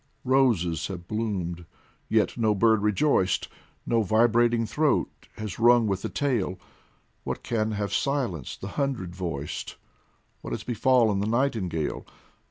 [0.23, 1.65] Roses have bloomed,
[2.09, 3.47] yet no bird rejoiced,
[3.85, 6.59] No vibrating throat has rung with the tale;
[7.23, 9.75] What can have silenced the hundred voiced?
[10.41, 12.07] What has befallen the nightingale